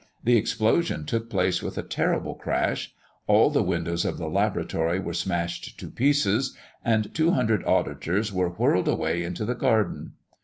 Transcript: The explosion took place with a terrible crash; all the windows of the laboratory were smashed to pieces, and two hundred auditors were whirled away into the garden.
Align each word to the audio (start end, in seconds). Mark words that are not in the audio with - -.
The 0.23 0.35
explosion 0.35 1.05
took 1.05 1.29
place 1.29 1.61
with 1.61 1.77
a 1.77 1.83
terrible 1.83 2.33
crash; 2.33 2.91
all 3.27 3.51
the 3.51 3.61
windows 3.61 4.03
of 4.03 4.17
the 4.17 4.27
laboratory 4.31 4.99
were 4.99 5.13
smashed 5.13 5.79
to 5.79 5.91
pieces, 5.91 6.57
and 6.83 7.13
two 7.13 7.33
hundred 7.33 7.63
auditors 7.67 8.33
were 8.33 8.49
whirled 8.49 8.87
away 8.87 9.21
into 9.21 9.45
the 9.45 9.53
garden. 9.53 10.13